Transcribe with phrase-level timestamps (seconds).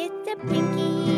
[0.00, 1.17] It's a Pinky.